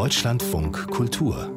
[0.00, 1.50] Deutschlandfunk Kultur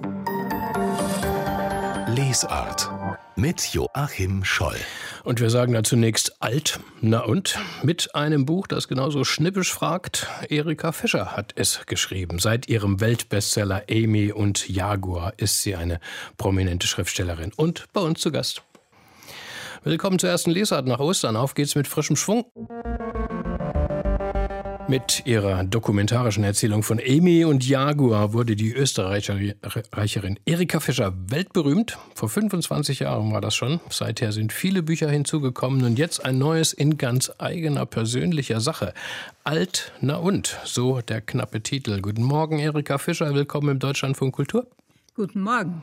[2.10, 2.89] Lesart
[3.37, 4.76] mit Joachim Scholl.
[5.23, 7.58] Und wir sagen da zunächst alt, na und?
[7.84, 10.28] Mit einem Buch, das genauso schnippisch fragt.
[10.50, 12.38] Erika Fischer hat es geschrieben.
[12.40, 16.01] Seit ihrem Weltbestseller Amy und Jaguar ist sie eine
[16.35, 18.61] prominente Schriftstellerin und bei uns zu Gast.
[19.85, 21.37] Willkommen zur ersten Lesart nach Ostern.
[21.37, 22.43] Auf geht's mit frischem Schwung.
[24.89, 31.98] Mit ihrer dokumentarischen Erzählung von Amy und Jaguar wurde die Österreicherin Erika Fischer weltberühmt.
[32.16, 33.80] Vor 25 Jahren war das schon.
[33.90, 38.93] Seither sind viele Bücher hinzugekommen und jetzt ein neues in ganz eigener persönlicher Sache.
[39.45, 42.02] Alt, na und, so der knappe Titel.
[42.02, 43.34] Guten Morgen, Erika Fischer.
[43.34, 44.68] Willkommen im Deutschlandfunk Kultur.
[45.15, 45.81] Guten Morgen.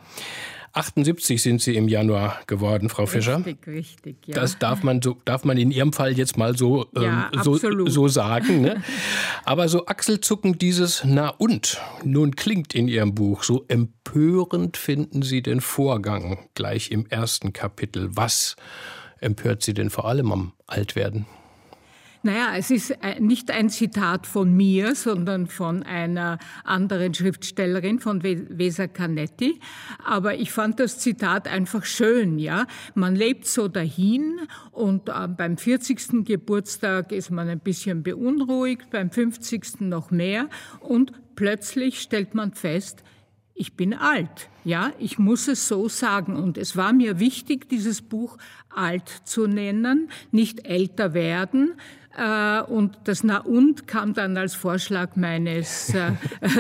[0.73, 3.39] 78 sind Sie im Januar geworden, Frau Fischer.
[3.39, 4.35] Richtig, richtig, ja.
[4.35, 7.57] Das darf man, so, darf man in Ihrem Fall jetzt mal so, ja, ähm, so,
[7.87, 8.61] so, sagen.
[8.61, 8.83] Ne?
[9.45, 15.43] Aber so achselzuckend dieses Na und nun klingt in Ihrem Buch so empörend finden Sie
[15.43, 18.11] den Vorgang gleich im ersten Kapitel.
[18.13, 18.55] Was
[19.21, 21.27] empört Sie denn vor allem am Altwerden?
[22.23, 28.23] Naja, es ist äh, nicht ein Zitat von mir, sondern von einer anderen Schriftstellerin, von
[28.23, 29.59] Vesa Canetti.
[30.05, 32.67] Aber ich fand das Zitat einfach schön, ja.
[32.95, 36.27] Man lebt so dahin und äh, beim 40.
[36.27, 39.81] Geburtstag ist man ein bisschen beunruhigt, beim 50.
[39.81, 43.03] noch mehr und plötzlich stellt man fest,
[43.55, 44.49] ich bin alt.
[44.65, 46.37] Ja, ich muss es so sagen.
[46.37, 48.39] Und es war mir wichtig, dieses Buch
[48.71, 51.75] alt zu nennen, nicht älter werden,
[52.17, 56.13] und das Na und kam dann als Vorschlag meines äh,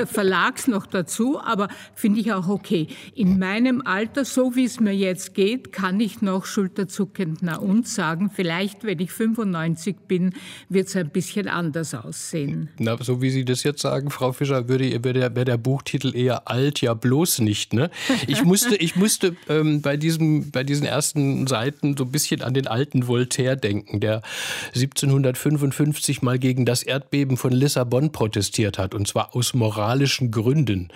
[0.07, 2.87] Verlags noch dazu, aber finde ich auch okay.
[3.15, 7.89] In meinem Alter, so wie es mir jetzt geht, kann ich noch schulterzuckend Na und
[7.89, 8.31] sagen.
[8.33, 10.35] Vielleicht, wenn ich 95 bin,
[10.69, 12.69] wird es ein bisschen anders aussehen.
[12.79, 16.15] Na, so wie Sie das jetzt sagen, Frau Fischer, würde wäre der, wär der Buchtitel
[16.15, 17.73] eher alt, ja bloß nicht.
[17.73, 17.91] Ne?
[18.27, 22.55] Ich musste, ich musste ähm, bei, diesem, bei diesen ersten Seiten so ein bisschen an
[22.55, 24.23] den alten Voltaire denken, der
[24.75, 30.89] 1700 1955 mal gegen das Erdbeben von Lissabon protestiert hat, und zwar aus moralischen Gründen.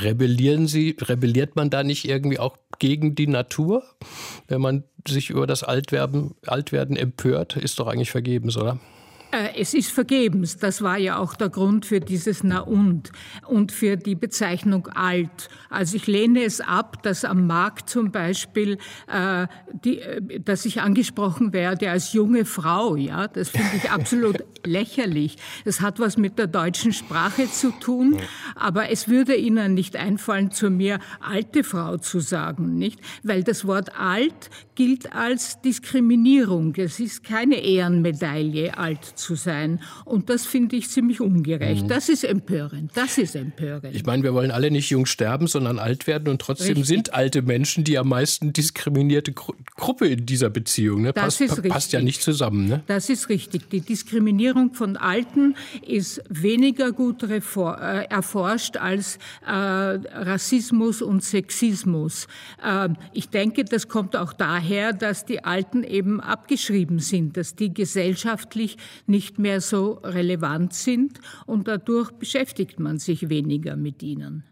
[0.00, 3.84] Rebellieren Sie, rebelliert man da nicht irgendwie auch gegen die Natur,
[4.48, 7.56] wenn man sich über das Altwerden, Altwerden empört?
[7.56, 8.80] Ist doch eigentlich vergebens, oder?
[9.34, 10.58] Äh, es ist vergebens.
[10.58, 13.10] Das war ja auch der Grund für dieses Na und
[13.48, 15.48] und für die Bezeichnung alt.
[15.70, 18.78] Also ich lehne es ab, dass am Markt zum Beispiel,
[19.08, 19.46] äh,
[19.84, 22.94] die, äh, dass ich angesprochen werde als junge Frau.
[22.94, 25.36] Ja, das finde ich absolut lächerlich.
[25.64, 28.16] Das hat was mit der deutschen Sprache zu tun,
[28.54, 33.00] aber es würde Ihnen nicht einfallen, zu mir alte Frau zu sagen, nicht?
[33.24, 36.74] Weil das Wort alt gilt als Diskriminierung.
[36.76, 39.80] Es ist keine Ehrenmedaille, alt zu zu sein.
[40.04, 41.84] Und das finde ich ziemlich ungerecht.
[41.84, 41.88] Mhm.
[41.88, 42.92] Das ist empörend.
[42.94, 43.94] Das ist empörend.
[43.94, 46.28] Ich meine, wir wollen alle nicht jung sterben, sondern alt werden.
[46.28, 46.86] Und trotzdem richtig.
[46.86, 51.02] sind alte Menschen die am meisten diskriminierte Gru Gruppe in dieser Beziehung.
[51.02, 51.12] Ne?
[51.12, 51.72] Das Pass, ist richtig.
[51.72, 52.68] Passt ja nicht zusammen.
[52.68, 52.82] Ne?
[52.86, 53.68] Das ist richtig.
[53.70, 55.56] Die Diskriminierung von Alten
[55.86, 62.28] ist weniger gut äh, erforscht als äh, Rassismus und Sexismus.
[62.62, 67.72] Äh, ich denke, das kommt auch daher, dass die Alten eben abgeschrieben sind, dass die
[67.72, 74.44] gesellschaftlich nicht mehr so relevant sind und dadurch beschäftigt man sich weniger mit ihnen.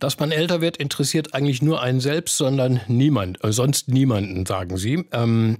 [0.00, 4.76] Dass man älter wird, interessiert eigentlich nur einen selbst, sondern niemand, äh, sonst niemanden, sagen
[4.76, 5.04] Sie.
[5.12, 5.58] Ähm,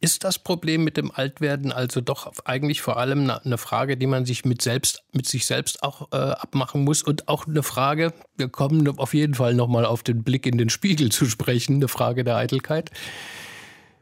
[0.00, 4.26] ist das Problem mit dem Altwerden also doch eigentlich vor allem eine Frage, die man
[4.26, 8.48] sich mit, selbst, mit sich selbst auch äh, abmachen muss und auch eine Frage, wir
[8.48, 12.24] kommen auf jeden Fall nochmal auf den Blick in den Spiegel zu sprechen, eine Frage
[12.24, 12.90] der Eitelkeit?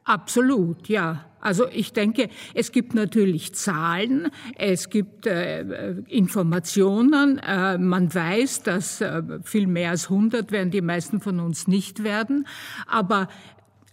[0.08, 1.26] Absolut, ja.
[1.38, 7.36] Also ich denke, es gibt natürlich Zahlen, es gibt äh, Informationen.
[7.36, 12.04] Äh, man weiß, dass äh, viel mehr als 100 werden die meisten von uns nicht
[12.04, 12.46] werden.
[12.86, 13.28] Aber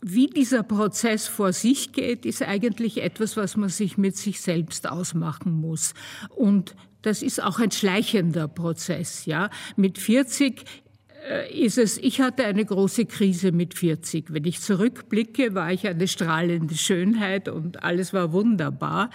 [0.02, 4.88] wie dieser Prozess vor sich geht, ist eigentlich etwas, was man sich mit sich selbst
[4.88, 5.96] ausmachen muss.
[6.30, 9.50] Und das ist auch ein schleichender Prozess, ja.
[9.76, 10.64] Mit 40 äh,
[11.52, 14.34] ist es, ich hatte eine große Krise mit 40.
[14.34, 19.10] Wenn ich zurückblicke, war ich eine strahlende Schönheit und alles war wunderbar.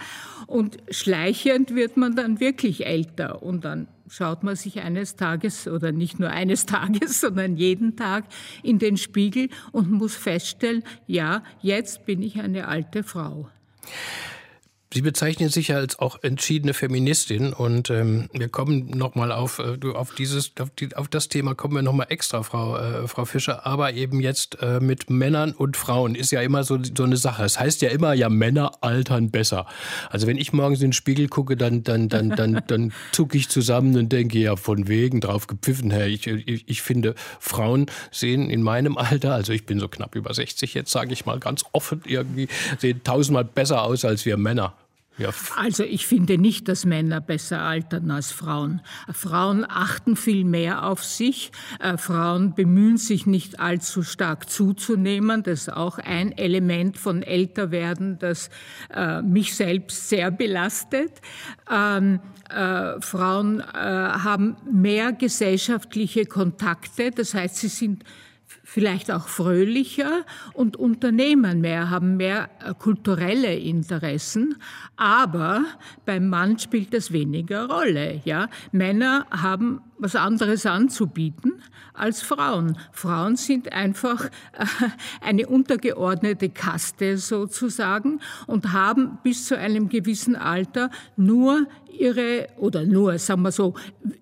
[0.47, 5.91] Und schleichend wird man dann wirklich älter und dann schaut man sich eines Tages oder
[5.91, 8.25] nicht nur eines Tages, sondern jeden Tag
[8.61, 13.49] in den Spiegel und muss feststellen, ja, jetzt bin ich eine alte Frau.
[14.93, 19.77] Sie bezeichnen sich ja als auch entschiedene Feministin und ähm, wir kommen nochmal auf, äh,
[19.93, 23.65] auf dieses, auf, die, auf das Thema kommen wir nochmal extra, Frau, äh, Frau Fischer,
[23.65, 27.45] aber eben jetzt äh, mit Männern und Frauen ist ja immer so, so eine Sache.
[27.45, 29.65] Es das heißt ja immer, ja, Männer altern besser.
[30.09, 33.47] Also wenn ich morgens in den Spiegel gucke, dann, dann, dann, dann, dann zucke ich
[33.47, 36.07] zusammen und denke, ja, von wegen drauf gepfiffen, Herr.
[36.07, 40.33] Ich, ich, ich finde, Frauen sehen in meinem Alter, also ich bin so knapp über
[40.33, 44.75] 60 jetzt, sage ich mal ganz offen, irgendwie sehen tausendmal besser aus als wir Männer.
[45.21, 45.29] Ja.
[45.55, 48.81] Also ich finde nicht, dass Männer besser altern als Frauen.
[49.13, 51.51] Frauen achten viel mehr auf sich.
[51.79, 55.43] Äh, Frauen bemühen sich nicht allzu stark zuzunehmen.
[55.43, 58.49] Das ist auch ein Element von Älterwerden, das
[58.93, 61.11] äh, mich selbst sehr belastet.
[61.69, 62.19] Ähm,
[62.49, 67.11] äh, Frauen äh, haben mehr gesellschaftliche Kontakte.
[67.11, 68.03] Das heißt, sie sind
[68.71, 74.55] vielleicht auch fröhlicher und unternehmen mehr, haben mehr äh, kulturelle Interessen.
[74.95, 75.65] Aber
[76.05, 78.21] beim Mann spielt das weniger Rolle.
[78.23, 78.47] Ja?
[78.71, 81.61] Männer haben was anderes anzubieten
[81.93, 82.77] als Frauen.
[82.91, 84.29] Frauen sind einfach äh,
[85.21, 93.19] eine untergeordnete Kaste sozusagen und haben bis zu einem gewissen Alter nur ihre, oder nur,
[93.19, 93.75] sagen wir so,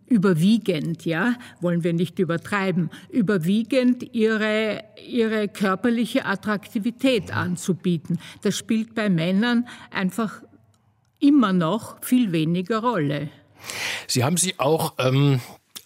[0.07, 8.19] überwiegend, ja, wollen wir nicht übertreiben, überwiegend ihre, ihre körperliche Attraktivität anzubieten.
[8.41, 10.41] Das spielt bei Männern einfach
[11.19, 13.29] immer noch viel weniger Rolle.
[14.07, 15.39] Sie haben sich auch ähm,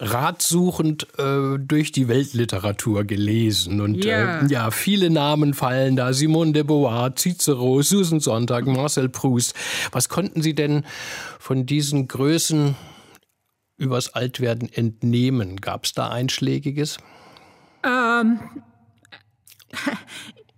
[0.04, 3.80] ratsuchend äh, durch die Weltliteratur gelesen.
[3.80, 4.40] Und ja.
[4.40, 6.12] Äh, ja, viele Namen fallen da.
[6.12, 9.54] Simone de Beauvoir, Cicero, Susan Sonntag, Marcel Proust.
[9.92, 10.84] Was konnten Sie denn
[11.38, 12.76] von diesen Größen
[13.76, 15.60] übers Altwerden entnehmen?
[15.60, 16.98] Gab es da Einschlägiges?
[17.82, 18.40] Ähm,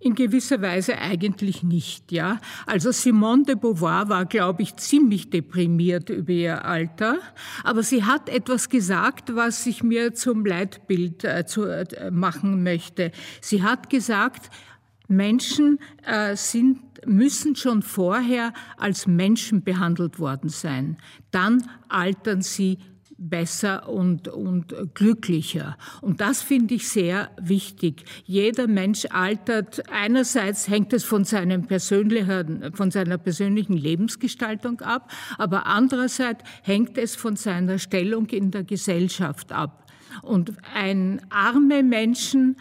[0.07, 2.39] in gewisser Weise eigentlich nicht, ja.
[2.65, 7.19] Also Simone de Beauvoir war, glaube ich, ziemlich deprimiert über ihr Alter,
[7.63, 13.11] aber sie hat etwas gesagt, was ich mir zum Leitbild äh, zu, äh, machen möchte.
[13.41, 14.49] Sie hat gesagt,
[15.07, 20.97] Menschen äh, sind müssen schon vorher als Menschen behandelt worden sein.
[21.31, 22.79] Dann altern sie
[23.17, 25.77] besser und, und glücklicher.
[26.01, 28.05] Und das finde ich sehr wichtig.
[28.25, 29.83] Jeder Mensch altert.
[29.91, 37.15] Einerseits hängt es von, seinem persönlichen, von seiner persönlichen Lebensgestaltung ab, aber andererseits hängt es
[37.15, 39.85] von seiner Stellung in der Gesellschaft ab.
[40.21, 42.57] Und ein arme Menschen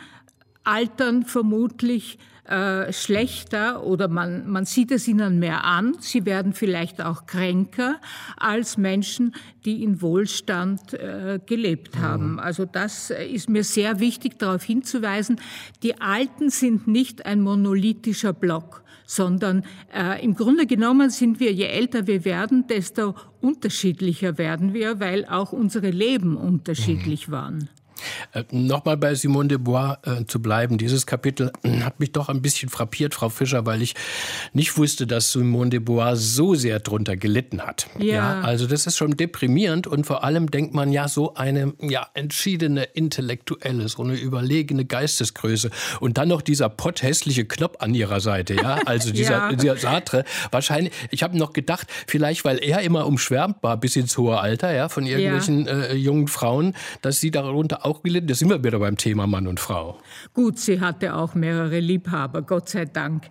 [0.64, 5.96] altern vermutlich äh, schlechter oder man, man sieht es ihnen mehr an.
[6.00, 8.00] Sie werden vielleicht auch kränker
[8.36, 9.34] als Menschen,
[9.64, 12.00] die in Wohlstand äh, gelebt mhm.
[12.00, 12.40] haben.
[12.40, 15.40] Also das ist mir sehr wichtig, darauf hinzuweisen.
[15.82, 19.64] Die Alten sind nicht ein monolithischer Block sondern
[19.94, 25.24] äh, im Grunde genommen sind wir, je älter wir werden, desto unterschiedlicher werden wir, weil
[25.26, 27.32] auch unsere Leben unterschiedlich mhm.
[27.32, 27.68] waren.
[28.32, 30.78] Äh, Nochmal bei Simone de Bois äh, zu bleiben.
[30.78, 33.94] Dieses Kapitel äh, hat mich doch ein bisschen frappiert, Frau Fischer, weil ich
[34.52, 37.88] nicht wusste, dass Simone de Bois so sehr drunter gelitten hat.
[37.98, 38.14] Ja.
[38.14, 38.40] ja.
[38.40, 42.84] also das ist schon deprimierend und vor allem denkt man ja so eine ja, entschiedene
[42.84, 45.70] Intellektuelle, so eine überlegene Geistesgröße
[46.00, 49.52] und dann noch dieser potthässliche Knopf an ihrer Seite, ja, also dieser, ja.
[49.52, 50.24] dieser Sartre.
[50.50, 54.72] Wahrscheinlich, ich habe noch gedacht, vielleicht weil er immer umschwärmt war bis ins hohe Alter,
[54.74, 55.82] ja, von irgendwelchen ja.
[55.82, 58.26] äh, jungen Frauen, dass sie darunter auch gelitten?
[58.26, 59.98] Da sind wir wieder beim Thema Mann und Frau.
[60.34, 63.24] Gut, sie hatte auch mehrere Liebhaber, Gott sei Dank.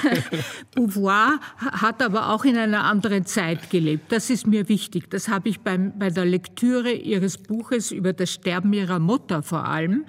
[0.74, 4.12] Beauvoir hat aber auch in einer anderen Zeit gelebt.
[4.12, 5.10] Das ist mir wichtig.
[5.10, 9.64] Das habe ich beim, bei der Lektüre ihres Buches über das Sterben ihrer Mutter vor
[9.64, 10.04] allem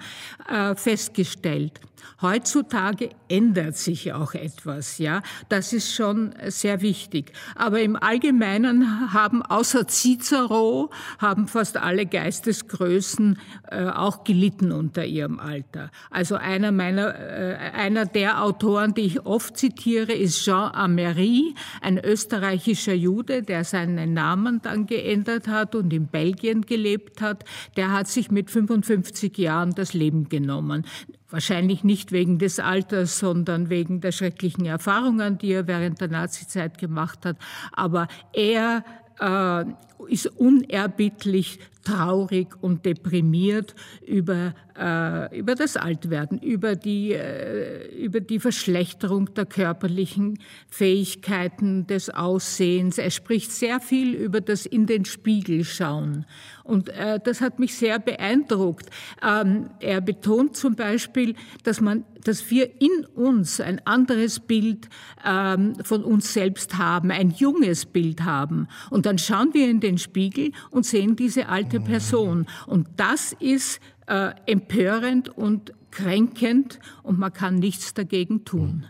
[0.48, 1.80] äh, festgestellt.
[2.22, 5.22] Heutzutage ändert sich auch etwas, ja.
[5.48, 7.32] Das ist schon sehr wichtig.
[7.54, 13.38] Aber im Allgemeinen haben außer Cicero haben fast alle Geistesgrößen
[13.70, 15.90] äh, auch gelitten unter ihrem Alter.
[16.10, 21.98] Also einer meiner, äh, einer der Autoren, die ich oft zitiere, ist Jean Amery, ein
[21.98, 27.44] österreichischer Jude, der seinen Namen dann geändert hat und in Belgien gelebt hat.
[27.76, 30.84] Der hat sich mit 55 Jahren das Leben genommen.
[31.30, 36.78] Wahrscheinlich nicht wegen des Alters, sondern wegen der schrecklichen Erfahrungen, die er während der Nazizeit
[36.78, 37.36] gemacht hat.
[37.72, 38.84] Aber er
[39.20, 39.64] äh,
[40.06, 43.74] ist unerbittlich traurig und deprimiert
[44.06, 50.38] über, äh, über das Altwerden, über die, äh, über die Verschlechterung der körperlichen
[50.68, 52.98] Fähigkeiten, des Aussehens.
[52.98, 56.26] Er spricht sehr viel über das in den Spiegel schauen.
[56.64, 58.90] Und äh, das hat mich sehr beeindruckt.
[59.22, 64.88] Ähm, er betont zum Beispiel, dass man, dass wir in uns ein anderes Bild
[65.26, 68.68] ähm, von uns selbst haben, ein junges Bild haben.
[68.90, 72.46] Und dann schauen wir in den Spiegel und sehen diese alte Person.
[72.66, 78.86] Und das ist äh, empörend und kränkend und man kann nichts dagegen tun.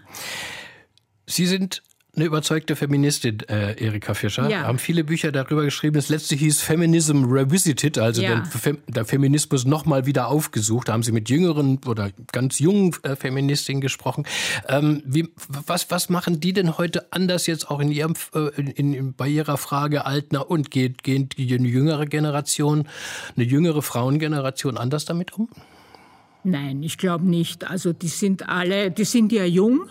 [1.26, 1.83] Sie sind
[2.16, 4.48] eine überzeugte Feministin, äh, Erika Fischer.
[4.48, 4.62] Ja.
[4.62, 5.94] Haben viele Bücher darüber geschrieben.
[5.94, 8.44] Das letzte hieß Feminism Revisited, also Ja.
[8.44, 10.88] Fem der Feminismus nochmal wieder aufgesucht.
[10.88, 14.26] Da haben Sie mit jüngeren oder ganz jungen äh, Feministinnen gesprochen.
[14.68, 18.94] Ähm, wie, was, was machen die denn heute anders jetzt auch in ihrem, äh, in,
[18.94, 22.88] in, bei ihrer Frage Altner und geht, geht die jüngere Generation,
[23.36, 25.48] eine jüngere Frauengeneration anders damit um?
[26.42, 27.68] Nein, ich glaube nicht.
[27.68, 29.82] Also die sind alle, die sind ja jung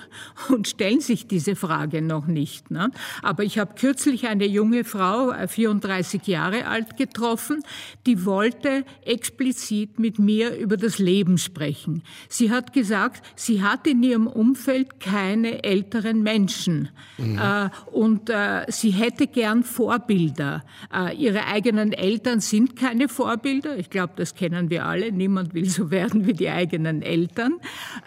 [0.49, 2.71] und stellen sich diese Frage noch nicht.
[2.71, 2.89] Ne?
[3.21, 7.63] Aber ich habe kürzlich eine junge Frau, äh, 34 Jahre alt, getroffen,
[8.07, 12.03] die wollte explizit mit mir über das Leben sprechen.
[12.29, 18.91] Sie hat gesagt, sie hat in ihrem Umfeld keine älteren Menschen äh, und äh, sie
[18.91, 20.63] hätte gern Vorbilder.
[20.93, 23.77] Äh, ihre eigenen Eltern sind keine Vorbilder.
[23.77, 25.11] Ich glaube, das kennen wir alle.
[25.11, 27.53] Niemand will so werden wie die eigenen Eltern.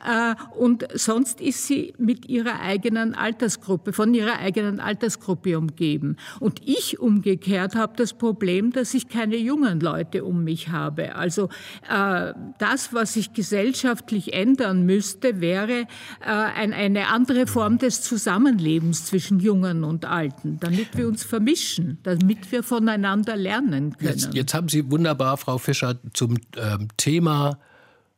[0.06, 6.16] Äh, Und sonst ist sie mit ihrer eigenen Altersgruppe, von ihrer eigenen Altersgruppe umgeben.
[6.40, 11.14] Und ich umgekehrt habe das Problem, dass ich keine jungen Leute um mich habe.
[11.14, 11.48] Also
[11.88, 15.86] äh, das, was sich gesellschaftlich ändern müsste, wäre äh,
[16.26, 22.52] ein, eine andere Form des Zusammenlebens zwischen Jungen und Alten, damit wir uns vermischen, damit
[22.52, 24.10] wir voneinander lernen können.
[24.10, 27.58] Jetzt, jetzt haben Sie wunderbar, Frau Fischer, zum ähm, Thema,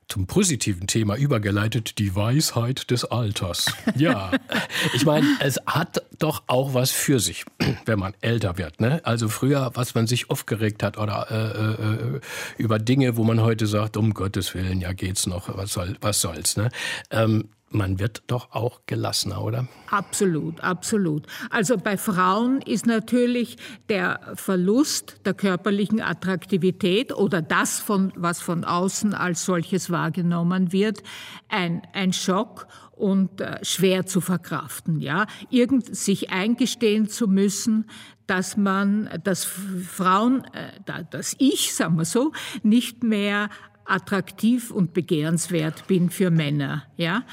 [0.08, 3.66] zum positiven Thema übergeleitet, die Weisheit des Alters.
[3.96, 4.30] Ja,
[4.94, 7.44] ich meine, es hat doch auch was für sich,
[7.87, 8.80] wenn man älter wird.
[8.80, 9.00] Ne?
[9.04, 12.20] Also früher, was man sich aufgeregt hat oder äh, äh,
[12.58, 16.20] über Dinge, wo man heute sagt, um Gottes Willen, ja geht's noch, was, soll, was
[16.20, 16.56] soll's.
[16.56, 16.70] Ne?
[17.11, 19.66] Ähm, man wird doch auch gelassener, oder?
[19.90, 21.26] Absolut, absolut.
[21.50, 23.57] Also bei Frauen ist natürlich
[23.88, 31.02] der Verlust der körperlichen Attraktivität oder das, von, was von außen als solches wahrgenommen wird,
[31.49, 35.00] ein, ein Schock und äh, schwer zu verkraften.
[35.00, 37.87] Ja, irgend sich eingestehen zu müssen,
[38.26, 43.50] dass man, dass Frauen, äh, dass ich, sagen wir so, nicht mehr
[43.85, 46.85] attraktiv und begehrenswert bin für Männer.
[46.97, 47.25] Ja?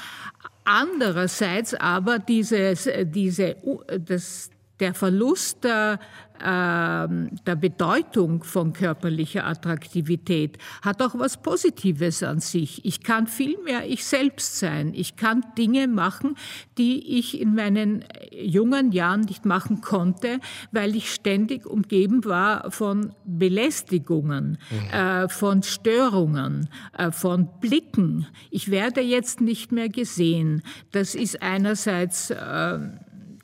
[0.64, 3.56] Andererseits aber dieses, diese,
[3.98, 4.50] das,
[4.82, 6.00] der Verlust der,
[6.44, 12.84] ähm, der Bedeutung von körperlicher Attraktivität hat auch was Positives an sich.
[12.84, 14.92] Ich kann viel mehr ich selbst sein.
[14.92, 16.36] Ich kann Dinge machen,
[16.78, 20.40] die ich in meinen jungen Jahren nicht machen konnte,
[20.72, 24.58] weil ich ständig umgeben war von Belästigungen,
[24.90, 28.26] äh, von Störungen, äh, von Blicken.
[28.50, 30.62] Ich werde jetzt nicht mehr gesehen.
[30.90, 32.80] Das ist einerseits äh,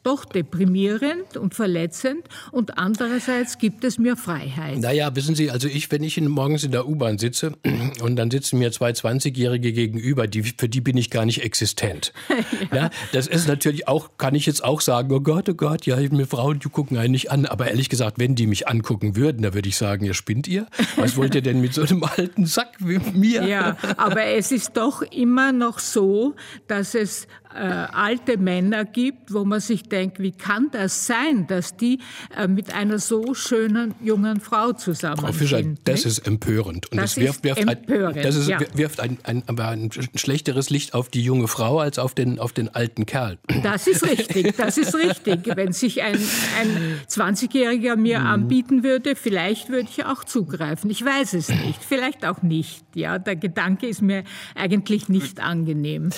[0.09, 4.79] doch deprimierend und verletzend und andererseits gibt es mir Freiheit.
[4.79, 7.53] Naja, wissen Sie, also ich, wenn ich morgens in der U-Bahn sitze
[8.01, 12.15] und dann sitzen mir zwei 20-Jährige gegenüber, die, für die bin ich gar nicht existent.
[12.73, 12.77] ja.
[12.85, 12.91] ja.
[13.13, 16.27] das ist natürlich auch, kann ich jetzt auch sagen, oh Gott, oh Gott, ja, mir
[16.27, 17.45] Frauen, die gucken einen nicht an.
[17.45, 20.67] Aber ehrlich gesagt, wenn die mich angucken würden, da würde ich sagen, ihr spinnt ihr?
[20.97, 23.47] Was wollt ihr denn mit so einem alten Sack wie mir?
[23.47, 26.35] Ja, aber es ist doch immer noch so,
[26.67, 31.77] dass es äh, alte Männer gibt, wo man sich denkt, wie kann das sein, dass
[31.77, 31.99] die
[32.37, 35.81] äh, mit einer so schönen jungen Frau zusammen Frau Fischer, sind?
[35.85, 36.07] das nicht?
[36.07, 36.91] ist empörend.
[36.91, 38.59] Und Das das, wirft, ist wirft, empörend, ein, das ist, ja.
[38.75, 42.53] wirft ein, ein, ein, ein schlechteres Licht auf die junge Frau als auf den, auf
[42.53, 43.39] den alten Kerl.
[43.63, 45.41] Das ist richtig, das ist richtig.
[45.45, 50.91] Wenn sich ein, ein 20-Jähriger mir anbieten würde, vielleicht würde ich auch zugreifen.
[50.91, 52.85] Ich weiß es nicht, vielleicht auch nicht.
[52.95, 54.25] Ja, der Gedanke ist mir
[54.55, 56.11] eigentlich nicht angenehm.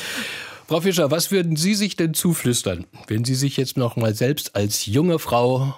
[0.70, 4.54] Frau Fischer, was würden Sie sich denn zuflüstern, wenn Sie sich jetzt noch mal selbst
[4.54, 5.74] als junge Frau,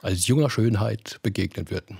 [0.00, 1.98] als junger Schönheit begegnen würden?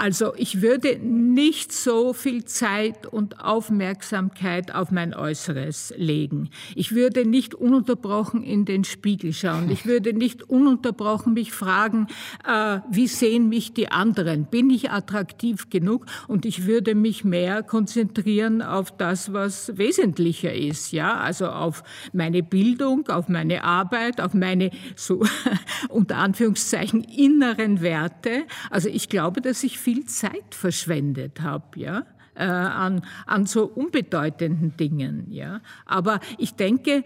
[0.00, 6.48] Also ich würde nicht so viel Zeit und Aufmerksamkeit auf mein Äußeres legen.
[6.74, 9.70] Ich würde nicht ununterbrochen in den Spiegel schauen.
[9.70, 12.06] Ich würde nicht ununterbrochen mich fragen,
[12.48, 14.46] äh, wie sehen mich die anderen?
[14.46, 16.06] Bin ich attraktiv genug?
[16.28, 20.92] Und ich würde mich mehr konzentrieren auf das, was wesentlicher ist.
[20.92, 21.82] Ja, also auf
[22.14, 25.22] meine Bildung, auf meine Arbeit, auf meine so
[25.90, 28.44] unter Anführungszeichen inneren Werte.
[28.70, 32.04] Also ich glaube, dass ich viel Zeit verschwendet habe, ja.
[32.34, 35.60] Äh, an, an so unbedeutenden Dingen, ja.
[35.84, 37.04] Aber ich denke,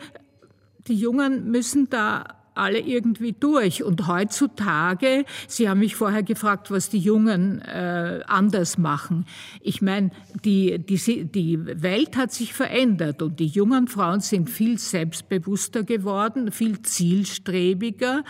[0.87, 3.83] die Jungen müssen da alle irgendwie durch.
[3.83, 9.27] Und heutzutage, Sie haben mich vorher gefragt, was die Jungen äh, anders machen.
[9.61, 10.11] Ich meine,
[10.45, 16.53] die, die, die Welt hat sich verändert und die jungen Frauen sind viel selbstbewusster geworden,
[16.53, 18.25] viel zielstrebiger,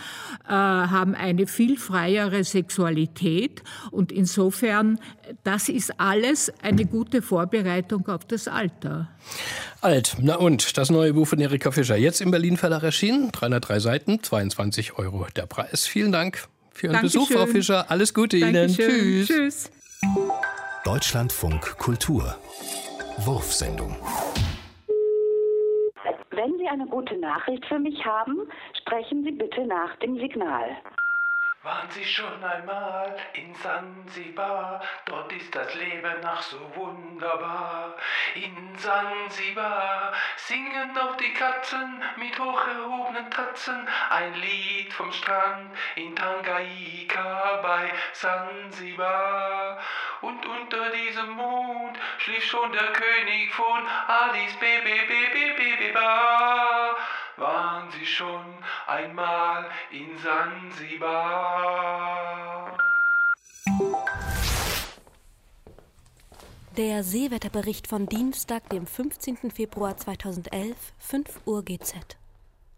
[0.47, 4.99] äh, haben eine viel freiere Sexualität und insofern,
[5.43, 9.09] das ist alles eine gute Vorbereitung auf das Alter.
[9.81, 10.15] Alt.
[10.19, 11.95] Na und, das neue Buch von Erika Fischer.
[11.95, 13.31] Jetzt im Berlin Verlag erschienen.
[13.31, 15.87] 303 Seiten, 22 Euro der Preis.
[15.87, 17.21] Vielen Dank für Ihren Dankeschön.
[17.21, 17.89] Besuch, Frau Fischer.
[17.89, 18.89] Alles Gute Dankeschön.
[18.89, 19.25] Ihnen.
[19.25, 19.27] Tschüss.
[19.27, 19.71] Tschüss.
[20.83, 22.37] Deutschlandfunk Kultur.
[23.19, 23.95] Wurfsendung.
[26.31, 28.35] Wenn Sie eine gute Nachricht für mich haben,
[28.81, 30.65] sprechen Sie bitte nach dem Signal.
[31.65, 34.79] Waren Sie schon einmal in Sansibar?
[35.05, 37.95] Dort ist das Leben ach so wunderbar.
[38.35, 47.61] In Sansibar singen auch die Katzen mit hocherhobenen Tatzen ein Lied vom Strand in Tangaika
[47.63, 49.79] bei Sansibar.
[50.21, 56.95] Und unter diesem Mond schlief schon der König von Addis Bebebebebebeba
[57.37, 58.45] waren Sie schon
[58.87, 61.55] einmal in Sansibar?
[66.77, 69.51] Der Seewetterbericht von Dienstag, dem 15.
[69.51, 72.17] Februar 2011, 5 Uhr GZ.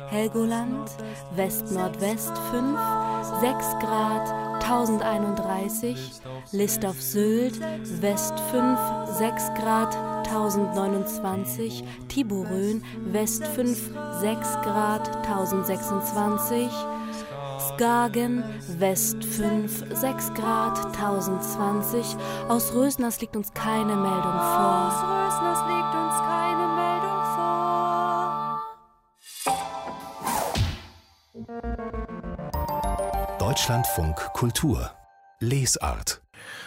[0.06, 0.88] Helgoland,
[1.34, 2.78] West-Nordwest 5,
[3.40, 6.20] 6 Grad 1031,
[6.52, 7.60] List auf Sylt,
[8.00, 8.78] West 5,
[9.18, 9.96] 6 Grad
[10.28, 16.70] 1029, Tiburön, West 5, 6 Grad 1026,
[17.78, 18.42] Skagen,
[18.80, 22.16] West 5, 6 Grad 1020.
[22.48, 24.88] Aus Rösners liegt uns keine Meldung vor.
[24.88, 26.48] Aus Rösners liegt uns keine
[33.38, 34.90] Deutschlandfunk Kultur
[35.38, 36.20] Lesart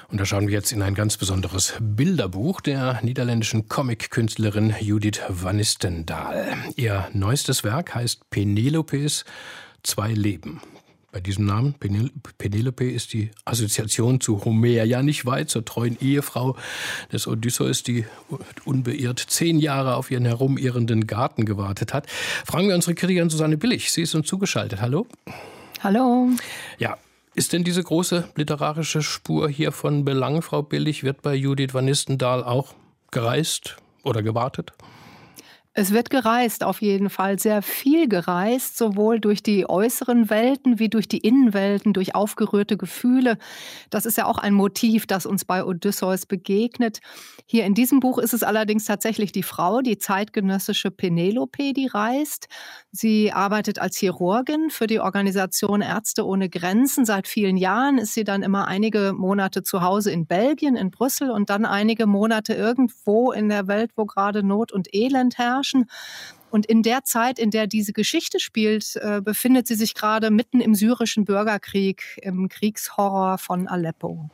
[0.09, 5.57] und da schauen wir jetzt in ein ganz besonderes Bilderbuch der niederländischen Comic-Künstlerin Judith van
[5.57, 6.55] Nistendahl.
[6.77, 9.25] Ihr neuestes Werk heißt Penelopes
[9.83, 10.61] Zwei Leben.
[11.11, 11.75] Bei diesem Namen,
[12.37, 16.55] Penelope, ist die Assoziation zu Homer ja nicht weit, zur treuen Ehefrau
[17.11, 18.05] des Odysseus, die
[18.63, 22.07] unbeirrt zehn Jahre auf ihren herumirrenden Garten gewartet hat.
[22.45, 23.91] Fragen wir unsere Kritikerin Susanne Billig.
[23.91, 24.79] Sie ist uns zugeschaltet.
[24.79, 25.05] Hallo.
[25.83, 26.29] Hallo.
[26.79, 26.97] Ja,
[27.35, 31.85] ist denn diese große literarische Spur hier von Belang, Frau Billig, wird bei Judith van
[31.85, 32.73] Nistendahl auch
[33.11, 34.71] gereist oder gewartet?
[35.73, 40.89] Es wird gereist, auf jeden Fall sehr viel gereist, sowohl durch die äußeren Welten wie
[40.89, 43.37] durch die Innenwelten, durch aufgerührte Gefühle.
[43.89, 46.99] Das ist ja auch ein Motiv, das uns bei Odysseus begegnet.
[47.45, 52.49] Hier in diesem Buch ist es allerdings tatsächlich die Frau, die zeitgenössische Penelope, die reist.
[52.91, 57.05] Sie arbeitet als Chirurgin für die Organisation Ärzte ohne Grenzen.
[57.05, 61.31] Seit vielen Jahren ist sie dann immer einige Monate zu Hause in Belgien, in Brüssel
[61.31, 65.89] und dann einige Monate irgendwo in der Welt, wo gerade Not und Elend herrscht herrschen.
[66.49, 70.59] Und in der Zeit, in der diese Geschichte spielt, äh, befindet sie sich gerade mitten
[70.59, 74.29] im syrischen Bürgerkrieg, im Kriegshorror von Aleppo.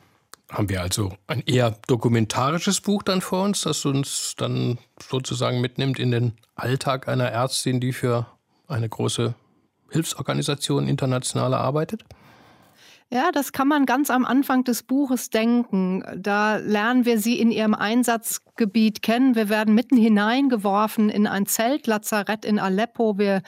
[0.50, 5.98] Haben wir also ein eher dokumentarisches Buch dann vor uns, das uns dann sozusagen mitnimmt
[5.98, 8.26] in den Alltag einer Ärztin, die für
[8.66, 9.34] eine große
[9.90, 12.02] Hilfsorganisation internationale arbeitet?
[13.10, 16.04] Ja, das kann man ganz am Anfang des Buches denken.
[16.14, 19.34] Da lernen wir sie in ihrem Einsatzgebiet kennen.
[19.34, 23.16] Wir werden mitten hineingeworfen in ein Zeltlazarett in Aleppo.
[23.16, 23.40] Wir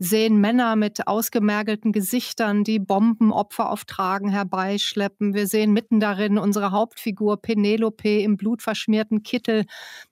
[0.00, 5.32] sehen Männer mit ausgemergelten Gesichtern, die Bombenopfer auf Tragen herbeischleppen.
[5.32, 9.64] Wir sehen mitten darin unsere Hauptfigur Penelope im blutverschmierten Kittel,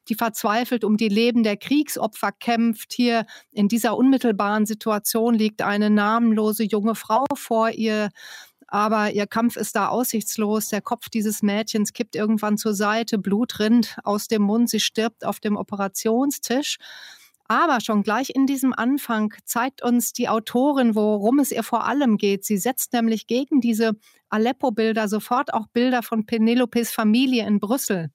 [0.08, 2.92] die verzweifelt um die Leben der Kriegsopfer kämpft.
[2.92, 8.10] Hier in dieser unmittelbaren Situation liegt eine namenlose junge Frau vor ihr
[8.72, 10.68] aber ihr Kampf ist da aussichtslos.
[10.68, 15.26] Der Kopf dieses Mädchens kippt irgendwann zur Seite, Blut rinnt aus dem Mund, sie stirbt
[15.26, 16.78] auf dem Operationstisch.
[17.44, 22.16] Aber schon gleich in diesem Anfang zeigt uns die Autorin, worum es ihr vor allem
[22.16, 22.46] geht.
[22.46, 23.92] Sie setzt nämlich gegen diese
[24.30, 28.10] Aleppo-Bilder sofort auch Bilder von Penelopes Familie in Brüssel.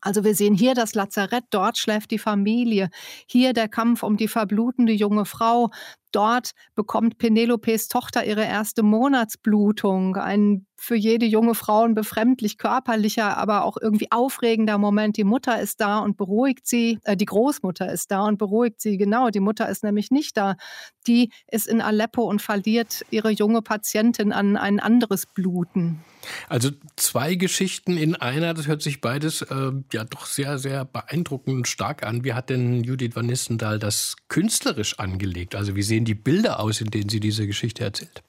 [0.00, 2.88] Also wir sehen hier das Lazarett, dort schläft die Familie,
[3.26, 5.70] hier der Kampf um die verblutende junge Frau,
[6.12, 10.16] Dort bekommt Penelopes Tochter ihre erste Monatsblutung.
[10.16, 15.16] Ein für jede junge Frau ein befremdlich körperlicher, aber auch irgendwie aufregender Moment.
[15.16, 16.98] Die Mutter ist da und beruhigt sie.
[17.04, 18.96] Äh, die Großmutter ist da und beruhigt sie.
[18.96, 20.56] Genau, die Mutter ist nämlich nicht da.
[21.06, 26.02] Die ist in Aleppo und verliert ihre junge Patientin an ein anderes Bluten.
[26.48, 31.68] Also zwei Geschichten in einer, das hört sich beides äh, ja doch sehr, sehr beeindruckend
[31.68, 32.24] stark an.
[32.24, 35.54] Wie hat denn Judith van Nissendahl das künstlerisch angelegt?
[35.54, 38.22] Also wie sehen die Bilder aus, in denen sie diese Geschichte erzählt?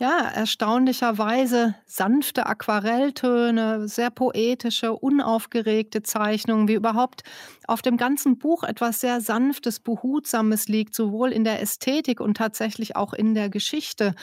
[0.00, 7.22] Ja, erstaunlicherweise sanfte Aquarelltöne, sehr poetische, unaufgeregte Zeichnungen, wie überhaupt
[7.66, 12.96] auf dem ganzen Buch etwas sehr Sanftes, Behutsames liegt, sowohl in der Ästhetik und tatsächlich
[12.96, 14.14] auch in der Geschichte.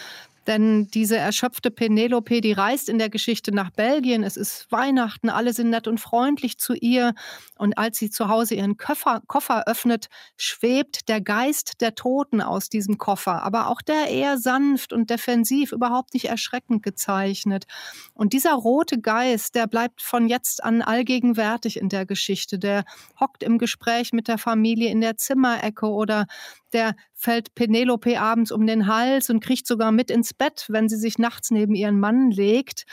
[0.47, 4.23] Denn diese erschöpfte Penelope, die reist in der Geschichte nach Belgien.
[4.23, 7.13] Es ist Weihnachten, alle sind nett und freundlich zu ihr.
[7.57, 10.07] Und als sie zu Hause ihren Koffer, Koffer öffnet,
[10.37, 13.43] schwebt der Geist der Toten aus diesem Koffer.
[13.43, 17.65] Aber auch der eher sanft und defensiv, überhaupt nicht erschreckend gezeichnet.
[18.13, 22.57] Und dieser rote Geist, der bleibt von jetzt an allgegenwärtig in der Geschichte.
[22.57, 22.85] Der
[23.19, 26.25] hockt im Gespräch mit der Familie in der Zimmerecke oder
[26.73, 30.97] der fällt Penelope abends um den Hals und kriegt sogar mit ins Bett, wenn sie
[30.97, 32.85] sich nachts neben ihren Mann legt.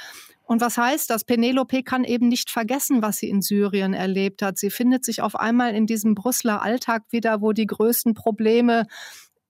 [0.46, 1.24] Und was heißt das?
[1.24, 4.58] Penelope kann eben nicht vergessen, was sie in Syrien erlebt hat.
[4.58, 8.86] Sie findet sich auf einmal in diesem Brüsseler Alltag wieder, wo die größten Probleme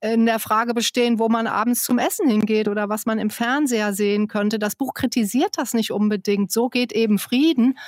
[0.01, 3.95] in der Frage bestehen, wo man abends zum Essen hingeht oder was man im Fernseher
[3.95, 4.59] sehen könnte.
[4.59, 6.53] Das Buch kritisiert das nicht unbedingt.
[6.53, 7.79] So geht eben Frieden.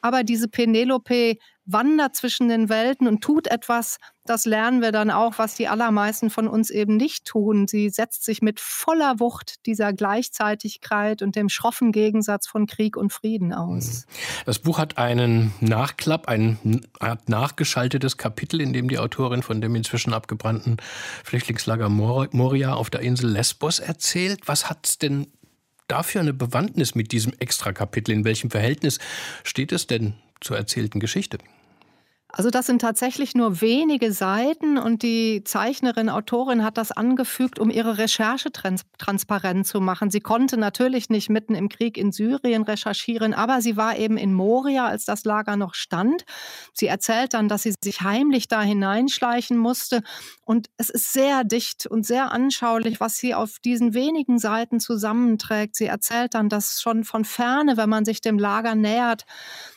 [0.00, 5.34] Aber diese Penelope wandert zwischen den Welten und tut etwas, das lernen wir dann auch,
[5.38, 7.68] was die allermeisten von uns eben nicht tun.
[7.68, 13.12] Sie setzt sich mit voller Wucht dieser Gleichzeitigkeit und dem schroffen Gegensatz von Krieg und
[13.12, 14.06] Frieden aus.
[14.06, 14.44] Mhm.
[14.46, 19.74] Das Buch hat einen Nachklapp, ein Art nachgeschaltetes Kapitel, in dem die Autorin von dem
[19.74, 20.76] inzwischen abgebrannten
[21.24, 24.40] Flüchtlingslager Moria auf der Insel Lesbos erzählt.
[24.46, 25.26] Was hat denn
[25.88, 28.12] dafür eine Bewandtnis mit diesem Extrakapitel?
[28.12, 28.98] In welchem Verhältnis
[29.44, 31.38] steht es denn zur erzählten Geschichte?
[32.28, 37.70] Also das sind tatsächlich nur wenige Seiten und die Zeichnerin, Autorin hat das angefügt, um
[37.70, 40.10] ihre Recherche trans transparent zu machen.
[40.10, 44.34] Sie konnte natürlich nicht mitten im Krieg in Syrien recherchieren, aber sie war eben in
[44.34, 46.24] Moria, als das Lager noch stand.
[46.74, 50.02] Sie erzählt dann, dass sie sich heimlich da hineinschleichen musste
[50.44, 55.76] und es ist sehr dicht und sehr anschaulich, was sie auf diesen wenigen Seiten zusammenträgt.
[55.76, 59.24] Sie erzählt dann, dass schon von ferne, wenn man sich dem Lager nähert,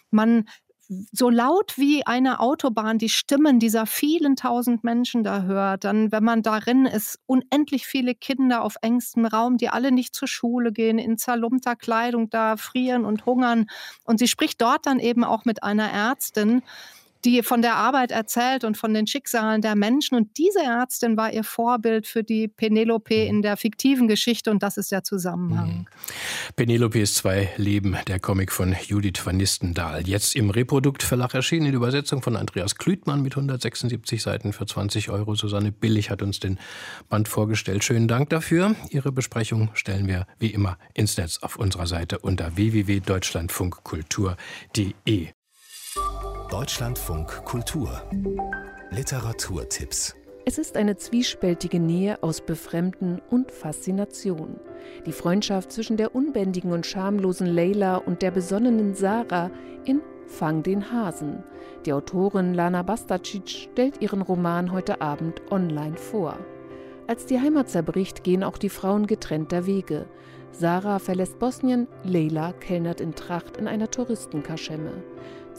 [0.10, 0.46] man
[1.12, 6.23] so laut wie eine Autobahn die Stimmen dieser vielen tausend Menschen da hört, dann, wenn
[6.23, 10.97] man darin ist, unendlich viele Kinder auf engstem Raum, die alle nicht zur Schule gehen,
[10.97, 13.67] in zerlumpter Kleidung da frieren und hungern.
[14.04, 16.63] Und sie spricht dort dann eben auch mit einer Ärztin,
[17.26, 20.16] die von der Arbeit erzählt und von den Schicksalen der Menschen.
[20.16, 23.28] Und diese Ärztin war ihr Vorbild für die Penelope mhm.
[23.28, 25.70] in der fiktiven Geschichte und das ist der Zusammenhang.
[25.70, 25.86] Mhm.
[26.56, 30.08] Penelopes zwei Leben, der Comic von Judith van Nistendahl.
[30.08, 35.36] Jetzt im Reproduktverlag erschienen in Übersetzung von Andreas Klütmann mit 176 Seiten für 20 Euro.
[35.36, 36.60] Susanne Billig hat uns den
[37.10, 37.84] Band vorgestellt.
[37.84, 38.76] Schönen Dank dafür.
[38.90, 45.38] Ihre Besprechung stellen wir wie immer ins Netz auf unserer Seite unter www.deutschlandfunkkultur.de.
[46.50, 48.02] Deutschlandfunk Kultur
[48.90, 54.60] Literaturtipps es ist eine zwiespältige Nähe aus Befremden und Faszination.
[55.06, 59.52] Die Freundschaft zwischen der unbändigen und schamlosen Leila und der besonnenen Sarah
[59.86, 61.44] in Fang den Hasen.
[61.86, 66.36] Die Autorin Lana Bastacic stellt ihren Roman heute Abend online vor.
[67.06, 70.08] Als die Heimat zerbricht, gehen auch die Frauen getrennter Wege.
[70.52, 75.04] Sarah verlässt Bosnien, Leila kellnert in Tracht in einer Touristenkaschemme.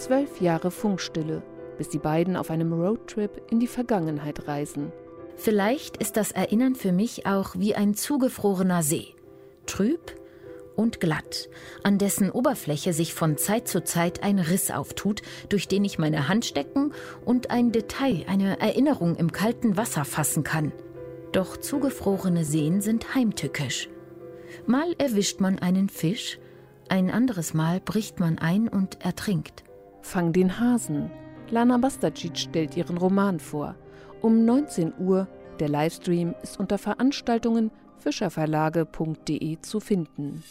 [0.01, 1.43] Zwölf Jahre Funkstille,
[1.77, 4.93] bis die beiden auf einem Roadtrip in die Vergangenheit reisen.
[5.37, 9.09] Vielleicht ist das Erinnern für mich auch wie ein zugefrorener See.
[9.67, 10.17] Trüb
[10.75, 11.51] und glatt,
[11.83, 16.29] an dessen Oberfläche sich von Zeit zu Zeit ein Riss auftut, durch den ich meine
[16.29, 16.95] Hand stecken
[17.27, 20.73] und ein Detail, eine Erinnerung im kalten Wasser fassen kann.
[21.33, 23.91] Doch zugefrorene Seen sind heimtückisch.
[24.65, 26.39] Mal erwischt man einen Fisch,
[26.89, 29.63] ein anderes Mal bricht man ein und ertrinkt.
[30.03, 31.11] Fang den Hasen.
[31.51, 33.75] Lana Bastacic stellt ihren Roman vor.
[34.23, 35.29] Um 19 Uhr.
[35.59, 40.43] Der Livestream ist unter Veranstaltungen fischerverlage.de zu finden.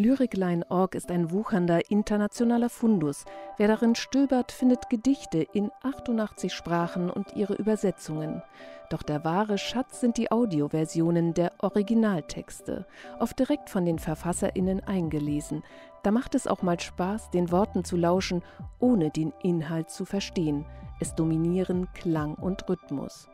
[0.00, 3.26] Lyrikline.org ist ein wuchernder internationaler Fundus.
[3.58, 8.42] Wer darin stöbert, findet Gedichte in 88 Sprachen und ihre Übersetzungen.
[8.88, 12.86] Doch der wahre Schatz sind die Audioversionen der Originaltexte,
[13.18, 15.62] oft direkt von den VerfasserInnen eingelesen.
[16.02, 18.42] Da macht es auch mal Spaß, den Worten zu lauschen,
[18.78, 20.64] ohne den Inhalt zu verstehen.
[20.98, 23.28] Es dominieren Klang und Rhythmus.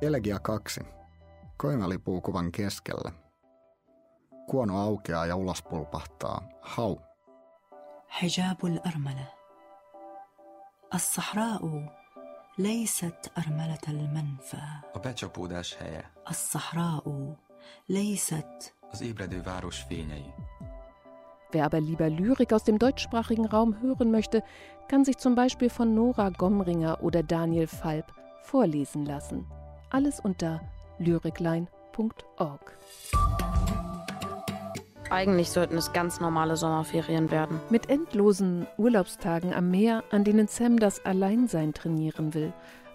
[0.00, 0.82] Elegia 2.
[1.58, 3.25] Koimalipuukuvan keskellä.
[4.49, 6.97] Kuono aukeaa ja ulos pulpahtaa hau.
[8.09, 9.27] حجاب الأرملة
[10.93, 11.61] الصحراء
[12.57, 14.61] ليست أرملة المنفى
[14.95, 16.03] A becsapódás helye.
[16.29, 17.35] الصحراء
[17.89, 20.33] ليست Az ébredő város fényei.
[21.53, 24.43] Wer aber lieber Lyrik aus dem deutschsprachigen Raum hören möchte,
[24.87, 28.05] kann sich zum Beispiel von Nora Gomringer oder Daniel Falb
[28.43, 29.45] vorlesen lassen.
[29.89, 30.61] Alles unter
[30.97, 32.77] lyriklein.org.
[35.10, 37.60] Eigentlich sollten es ganz normale Sommerferien werden.
[37.70, 42.52] Mit endlosen Urlaubstagen am Meer, an denen Sam das Alleinsein trainieren will.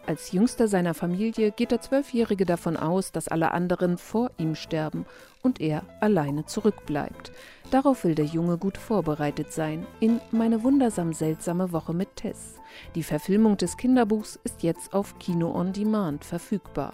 [0.07, 5.05] Als jüngster seiner Familie geht der Zwölfjährige davon aus, dass alle anderen vor ihm sterben
[5.43, 7.31] und er alleine zurückbleibt.
[7.69, 12.55] Darauf will der Junge gut vorbereitet sein in Meine wundersam seltsame Woche mit Tess.
[12.95, 16.93] Die Verfilmung des Kinderbuchs ist jetzt auf Kino on Demand verfügbar.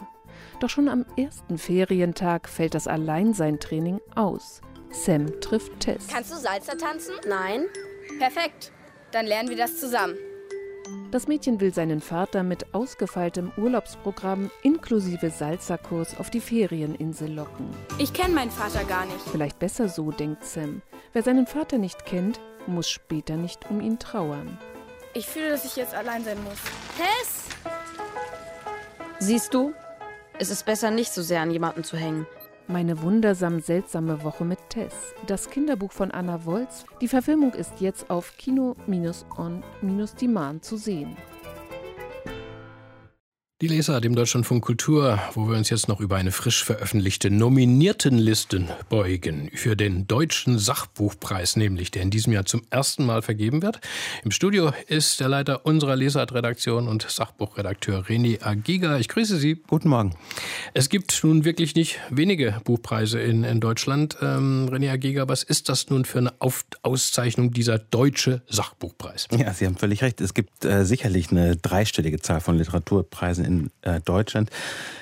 [0.60, 4.62] Doch schon am ersten Ferientag fällt das Alleinsein-Training aus.
[4.91, 6.08] Sam trifft Tess.
[6.08, 7.13] Kannst du Salsa tanzen?
[7.28, 7.65] Nein.
[8.19, 8.71] Perfekt.
[9.12, 10.15] Dann lernen wir das zusammen.
[11.12, 17.69] Das Mädchen will seinen Vater mit ausgefeiltem Urlaubsprogramm inklusive Salzerkurs auf die Ferieninsel locken.
[17.97, 19.19] Ich kenne meinen Vater gar nicht.
[19.32, 20.82] Vielleicht besser so, denkt Sam.
[21.13, 24.58] Wer seinen Vater nicht kennt, muss später nicht um ihn trauern.
[25.13, 26.58] Ich fühle, dass ich jetzt allein sein muss.
[26.97, 27.45] Tess!
[29.19, 29.73] Siehst du?
[30.39, 32.28] Es ist besser, nicht so sehr an jemanden zu hängen.
[32.69, 35.13] Meine wundersam seltsame Woche mit Tess.
[35.25, 36.84] Das Kinderbuch von Anna Wolz.
[36.99, 41.15] Die Verfilmung ist jetzt auf Kino-on-Demand zu sehen.
[43.60, 48.67] Die Leser dem Deutschlandfunk Kultur, wo wir uns jetzt noch über eine frisch veröffentlichte Nominiertenliste
[48.88, 53.80] beugen für den Deutschen Sachbuchpreis, nämlich der in diesem Jahr zum ersten Mal vergeben wird.
[54.24, 59.00] Im Studio ist der Leiter unserer Lesart-Redaktion und Sachbuchredakteur René Agiga.
[59.00, 59.56] Ich grüße Sie.
[59.65, 60.13] Guten Morgen.
[60.76, 64.17] Es gibt nun wirklich nicht wenige Buchpreise in, in Deutschland.
[64.22, 69.28] Ähm, René Agiga, was ist das nun für eine Auf Auszeichnung dieser Deutsche Sachbuchpreis?
[69.36, 70.22] Ja, Sie haben völlig recht.
[70.22, 74.52] Es gibt äh, sicherlich eine dreistellige Zahl von Literaturpreisen in äh, Deutschland.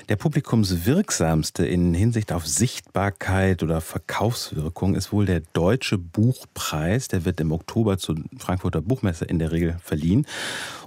[0.07, 7.07] Der publikumswirksamste in Hinsicht auf Sichtbarkeit oder Verkaufswirkung ist wohl der Deutsche Buchpreis.
[7.07, 10.27] Der wird im Oktober zur Frankfurter Buchmesse in der Regel verliehen.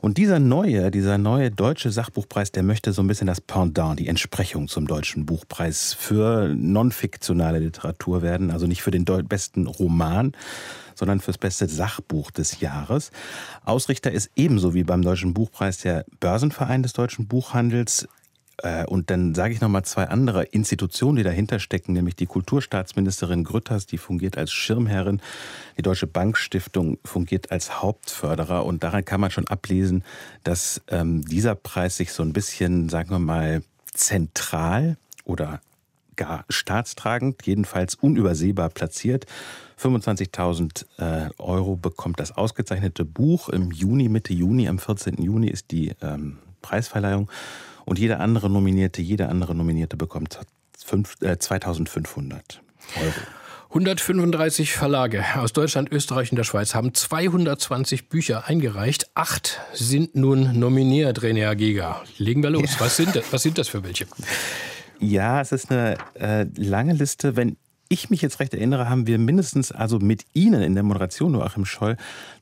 [0.01, 4.07] Und dieser neue, dieser neue Deutsche Sachbuchpreis, der möchte so ein bisschen das Pendant, die
[4.07, 8.53] Entsprechung zum Deutschen Buchpreis für non-fiktionale Literatur werden.
[8.53, 10.33] Also nicht für den besten Roman,
[10.99, 13.13] sondern fürs beste Sachbuch des Jahres.
[13.65, 18.09] Ausrichter ist ebenso wie beim Deutschen Buchpreis der Börsenverein des deutschen Buchhandels.
[18.63, 23.45] Äh, und dann sage ich nochmal zwei andere Institutionen, die dahinter stecken, nämlich die Kulturstaatsministerin
[23.45, 25.21] Grütters, die fungiert als Schirmherrin,
[25.77, 30.03] die Deutsche Bankstiftung fungiert als Hauptförderer und daran kann man schon ablesen,
[30.43, 35.61] dass ähm, dieser Preis sich so ein bisschen, sagen wir mal, zentral oder
[36.19, 39.25] gar staatstragend, jedenfalls unübersehbar platziert.
[39.81, 43.49] 25.000 äh, Euro bekommt das ausgezeichnete Buch.
[43.49, 45.23] Im Juni, Mitte Juni, am 14.
[45.23, 47.31] Juni ist die ähm, Preisverleihung.
[47.87, 50.41] Und jeder andere Nominierte, jeder andere Nominierte bekommt
[50.77, 52.61] fünf, äh, 2500
[53.01, 53.13] Euro.
[53.71, 59.11] 135 Verlage aus Deutschland, Österreich und der Schweiz haben 220 Bücher eingereicht.
[59.15, 62.03] Acht sind nun nominiert, René Giga.
[62.17, 62.63] Legen wir los.
[62.63, 62.81] Ja.
[62.81, 64.07] Was, sind das, was sind das für welche?
[65.01, 67.37] Ja, es ist eine äh, lange Liste.
[67.37, 67.57] Wenn
[67.89, 71.65] ich mich jetzt recht erinnere, haben wir mindestens also mit Ihnen in der Moderation, Joachim
[71.65, 71.97] Scholl,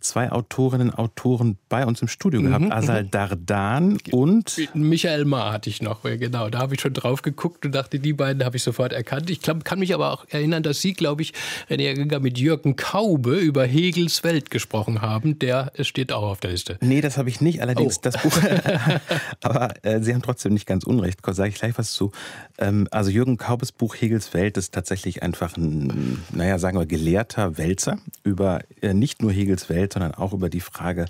[0.08, 2.64] zwei Autorinnen und Autoren bei uns im Studio gehabt.
[2.64, 3.10] Mhm, Asal mhm.
[3.10, 4.56] Dardan und...
[4.74, 6.50] Michael Ma hatte ich noch, genau.
[6.50, 9.30] Da habe ich schon drauf geguckt und dachte, die beiden habe ich sofort erkannt.
[9.30, 11.32] Ich glaub, kann mich aber auch erinnern, dass Sie, glaube ich,
[11.70, 15.38] René Ginger mit Jürgen Kaube über Hegels Welt gesprochen haben.
[15.38, 16.78] Der steht auch auf der Liste.
[16.80, 17.62] Nee, das habe ich nicht.
[17.62, 18.00] Allerdings oh.
[18.02, 18.36] das Buch...
[19.42, 21.20] aber äh, Sie haben trotzdem nicht ganz unrecht.
[21.24, 22.12] Sage ich gleich was zu.
[22.58, 26.86] Ähm, also Jürgen Kaubes Buch Hegels Welt ist tatsächlich ein einfach ein, naja, sagen wir,
[26.86, 31.06] gelehrter Wälzer über äh, nicht nur Hegels Welt, sondern auch über die Frage,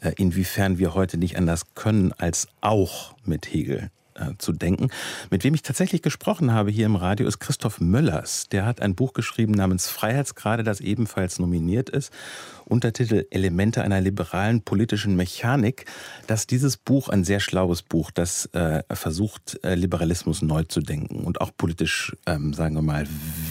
[0.00, 4.88] äh, inwiefern wir heute nicht anders können, als auch mit Hegel äh, zu denken.
[5.30, 8.48] Mit wem ich tatsächlich gesprochen habe hier im Radio ist Christoph Möllers.
[8.48, 12.12] Der hat ein Buch geschrieben namens Freiheitsgrade, das ebenfalls nominiert ist.
[12.66, 15.86] Untertitel Elemente einer liberalen politischen Mechanik.
[16.26, 21.24] Dass dieses Buch ein sehr schlaues Buch, das äh, versucht, äh, Liberalismus neu zu denken
[21.24, 23.06] und auch politisch, ähm, sagen wir mal,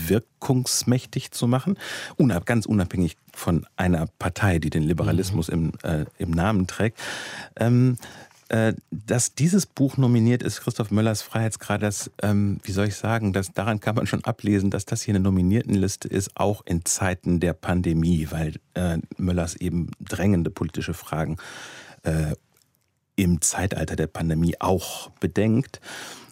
[0.08, 1.78] wirkungsmächtig zu machen.
[2.16, 5.74] Unab ganz unabhängig von einer Partei, die den Liberalismus mhm.
[5.84, 6.98] im, äh, im Namen trägt.
[7.58, 8.29] Ähm, äh,
[8.90, 13.54] dass dieses Buch nominiert ist, Christoph Möllers Freiheitsgrad, das, ähm, wie soll ich sagen, das,
[13.54, 17.54] daran kann man schon ablesen, dass das hier eine Nominiertenliste ist, auch in Zeiten der
[17.54, 21.38] Pandemie, weil äh, Möllers eben drängende politische Fragen
[22.04, 22.34] äh,
[23.16, 25.80] im Zeitalter der Pandemie auch bedenkt.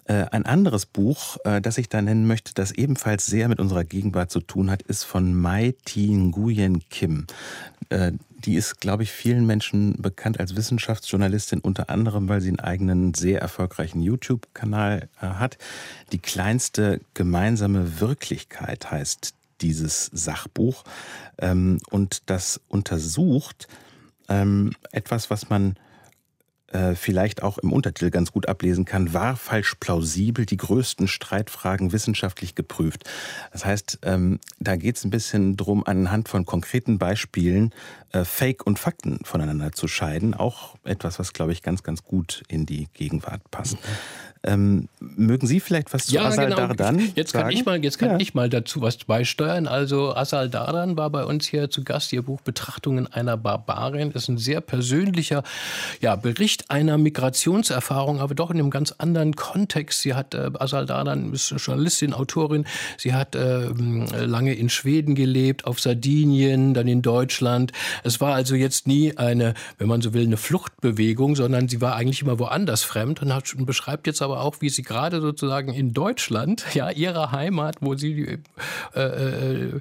[0.07, 3.83] Äh, ein anderes Buch, äh, das ich da nennen möchte, das ebenfalls sehr mit unserer
[3.83, 7.27] Gegenwart zu tun hat, ist von Mai Thi Nguyen Kim.
[7.89, 12.61] Äh, die ist, glaube ich, vielen Menschen bekannt als Wissenschaftsjournalistin, unter anderem, weil sie einen
[12.61, 15.57] eigenen, sehr erfolgreichen YouTube-Kanal hat.
[16.11, 20.85] Die kleinste gemeinsame Wirklichkeit heißt dieses Sachbuch.
[21.37, 23.67] Ähm, und das untersucht
[24.29, 25.75] ähm, etwas, was man
[26.71, 31.91] äh, vielleicht auch im Untertitel ganz gut ablesen kann, war falsch plausibel, die größten Streitfragen
[31.91, 33.03] wissenschaftlich geprüft.
[33.51, 37.73] Das heißt, ähm, da geht es ein bisschen drum, anhand von konkreten Beispielen
[38.11, 40.33] äh, Fake und Fakten voneinander zu scheiden.
[40.33, 43.75] Auch etwas, was, glaube ich, ganz, ganz gut in die Gegenwart passt.
[43.75, 43.79] Mhm.
[44.47, 46.67] Ähm, mögen Sie vielleicht was zu ja, Asal genau.
[46.67, 47.53] Dardan Jetzt kann, sagen?
[47.57, 48.17] ich mal, jetzt kann Ja.
[48.17, 49.67] ich mal dazu was beisteuern.
[49.67, 52.13] Also Asal Dardan war bei uns hier zu Gast.
[52.13, 55.43] Ihr Buch Betrachtungen einer Barbarin ist ein sehr persönlicher
[55.99, 60.01] ja, Bericht einer Migrationserfahrung, aber doch in einem ganz anderen Kontext.
[60.01, 62.65] Sie hat, äh, Asal Dardan ist Journalistin, Autorin.
[62.97, 67.73] Sie hat äh, lange in Schweden gelebt, auf Sardinien, dann in Deutschland.
[68.03, 71.95] Es war also jetzt nie eine, wenn man so will, eine Fluchtbewegung, sondern sie war
[71.95, 75.93] eigentlich immer woanders fremd und hat, beschreibt jetzt aber auch, wie sie gerade sozusagen in
[75.93, 78.39] Deutschland, ja, ihrer Heimat, wo sie
[78.95, 79.79] äh, äh,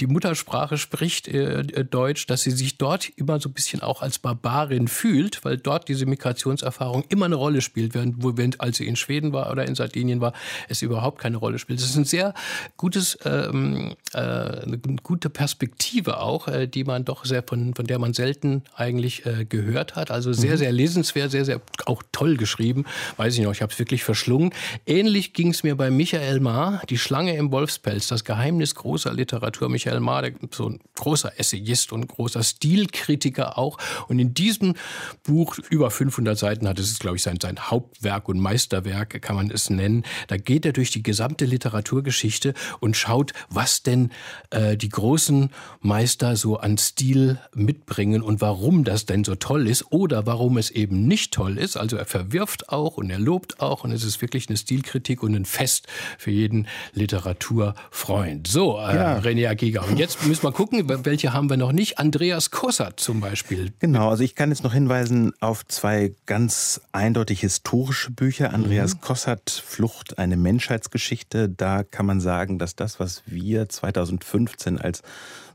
[0.00, 4.02] die Muttersprache spricht, äh, äh, Deutsch, dass sie sich dort immer so ein bisschen auch
[4.02, 8.78] als Barbarin fühlt, weil dort diese Migrationserfahrung immer eine Rolle spielt, während, wo, während als
[8.78, 10.32] sie in Schweden war oder in Sardinien war,
[10.68, 11.80] es überhaupt keine Rolle spielt.
[11.80, 12.34] Das ist ein sehr
[12.76, 17.98] gutes, ähm, äh, eine gute Perspektive auch, äh, die man doch sehr von, von der
[17.98, 20.10] man selten eigentlich äh, gehört hat.
[20.10, 20.56] Also sehr, Mhm.
[20.58, 22.84] sehr lesenswert, sehr, sehr auch toll geschrieben.
[23.16, 24.54] Weiß ich noch, ich habe es wirklich verschlungen.
[24.86, 29.68] Ähnlich ging es mir bei Michael Maar, Die Schlange im Wolfspelz, das Geheimnis großer Literatur.
[29.68, 33.76] Michael Maar, der, so ein großer Essayist und großer Stilkritiker auch.
[34.08, 34.76] Und in diesem
[35.24, 39.50] Buch, über 500 Seiten hat, es glaube ich, sein, sein Hauptwerk und Meisterwerk, kann man
[39.50, 40.04] es nennen.
[40.28, 44.10] Da geht er durch die gesamte Literaturgeschichte und schaut, was denn
[44.48, 45.50] äh, die großen
[45.82, 50.70] Meister so an Stil mitbringen und warum das denn so toll ist oder warum es
[50.70, 51.76] eben nicht toll ist.
[51.76, 55.34] Also er verwirft auch und er lobt auch und es ist wirklich eine Stilkritik und
[55.34, 55.86] ein Fest
[56.18, 58.46] für jeden Literaturfreund.
[58.46, 59.18] So, äh, Ja.
[59.18, 59.82] René Agiga.
[59.82, 61.98] Und jetzt müssen wir gucken, welche haben wir noch nicht.
[61.98, 63.72] Andreas Kossert zum Beispiel.
[63.78, 68.52] Genau, also ich kann jetzt noch hinweisen auf zwei ganz eindeutig historische Bücher.
[68.52, 69.00] Andreas Mhm.
[69.00, 71.48] Kossert, Flucht, eine Menschheitsgeschichte.
[71.48, 75.02] Da kann man sagen, dass das, was wir 2015 als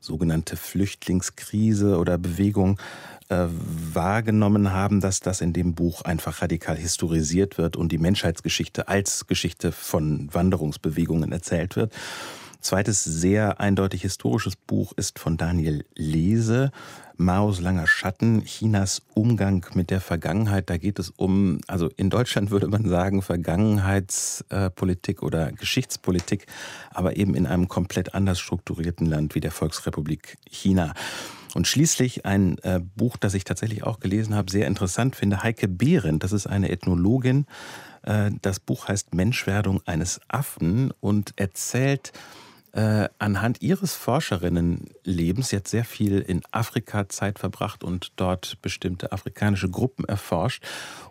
[0.01, 2.79] sogenannte Flüchtlingskrise oder Bewegung
[3.29, 8.87] äh, wahrgenommen haben, dass das in dem Buch einfach radikal historisiert wird und die Menschheitsgeschichte
[8.87, 11.93] als Geschichte von Wanderungsbewegungen erzählt wird.
[12.61, 16.71] Zweites sehr eindeutig historisches Buch ist von Daniel Lese,
[17.17, 20.69] Maos langer Schatten, Chinas Umgang mit der Vergangenheit.
[20.69, 26.47] Da geht es um, also in Deutschland würde man sagen, Vergangenheitspolitik oder Geschichtspolitik,
[26.91, 30.93] aber eben in einem komplett anders strukturierten Land wie der Volksrepublik China.
[31.55, 35.69] Und schließlich ein äh, Buch, das ich tatsächlich auch gelesen habe, sehr interessant finde, Heike
[35.69, 36.21] Behrendt.
[36.21, 37.45] Das ist eine Ethnologin.
[38.03, 42.11] Äh, das Buch heißt Menschwerdung eines Affen und erzählt
[42.75, 49.69] äh, anhand ihres Forscherinnenlebens jetzt sehr viel in Afrika Zeit verbracht und dort bestimmte afrikanische
[49.69, 50.61] Gruppen erforscht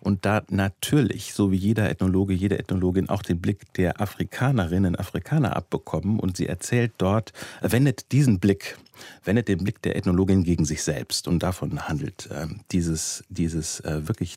[0.01, 5.57] und da natürlich, so wie jeder Ethnologe, jede Ethnologin auch den Blick der Afrikanerinnen, Afrikaner
[5.57, 8.77] abbekommen und sie erzählt dort, wendet diesen Blick,
[9.25, 14.07] wendet den Blick der Ethnologin gegen sich selbst und davon handelt äh, dieses, dieses äh,
[14.07, 14.37] wirklich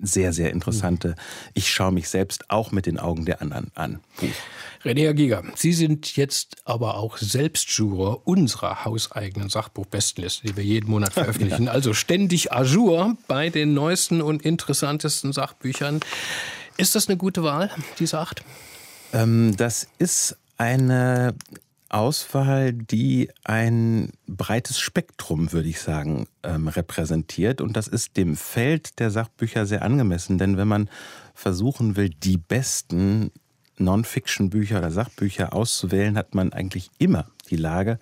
[0.00, 1.14] sehr, sehr interessante
[1.54, 4.00] Ich schaue mich selbst auch mit den Augen der anderen an.
[4.20, 4.28] Buch.
[4.84, 11.12] René Giger, Sie sind jetzt aber auch Selbstjuror unserer hauseigenen Sachbuchbestenliste, die wir jeden Monat
[11.14, 11.64] veröffentlichen.
[11.64, 11.72] Ja.
[11.72, 16.00] Also ständig à jour bei den neuesten und interessantesten Sachbüchern.
[16.76, 18.42] Ist das eine gute Wahl, diese acht?
[19.14, 21.34] Ähm, das ist eine
[21.94, 27.60] Auswahl, die ein breites Spektrum, würde ich sagen, ähm, repräsentiert.
[27.60, 30.36] Und das ist dem Feld der Sachbücher sehr angemessen.
[30.36, 30.90] Denn wenn man
[31.34, 33.30] versuchen will, die besten
[33.78, 37.98] Non-Fiction-Bücher oder Sachbücher auszuwählen, hat man eigentlich immer die Lage,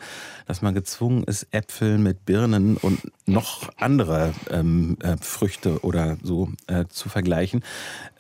[0.47, 6.51] dass man gezwungen ist, Äpfel mit Birnen und noch andere ähm, äh, Früchte oder so
[6.67, 7.63] äh, zu vergleichen.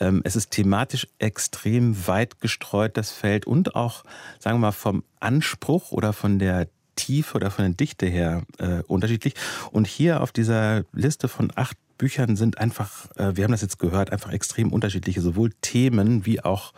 [0.00, 4.04] Ähm, es ist thematisch extrem weit gestreut, das Feld, und auch,
[4.38, 8.82] sagen wir mal, vom Anspruch oder von der Tiefe oder von der Dichte her äh,
[8.86, 9.34] unterschiedlich.
[9.70, 13.78] Und hier auf dieser Liste von acht Büchern sind einfach, äh, wir haben das jetzt
[13.78, 16.72] gehört, einfach extrem unterschiedliche, sowohl Themen wie auch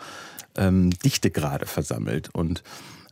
[0.56, 2.30] ähm, Dichtegrade versammelt.
[2.32, 2.62] Und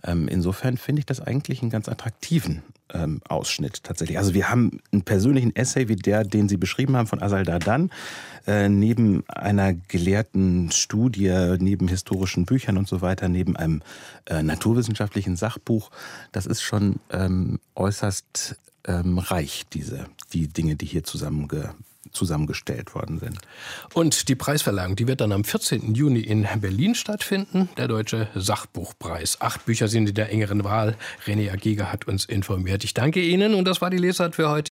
[0.04, 2.62] insofern finde ich das eigentlich einen ganz attraktiven
[2.92, 4.18] ähm, Ausschnitt tatsächlich.
[4.18, 7.90] Also wir haben einen persönlichen Essay wie der, den Sie beschrieben haben von Asal Dardan,
[8.46, 13.82] äh, neben einer gelehrten Studie, neben historischen Büchern und so weiter, neben einem
[14.26, 15.90] äh, naturwissenschaftlichen Sachbuch.
[16.32, 21.74] Das ist schon ähm, äußerst ähm, reich, diese, die Dinge, die hier zusammenge
[22.12, 23.38] zusammengestellt worden sind.
[23.94, 25.94] Und die Preisverleihung, die wird dann am 14.
[25.94, 29.40] Juni in Berlin stattfinden, der Deutsche Sachbuchpreis.
[29.40, 30.96] Acht Bücher sind in der engeren Wahl.
[31.26, 32.84] René Agiger hat uns informiert.
[32.84, 34.71] Ich danke Ihnen und das war die Lesart für heute.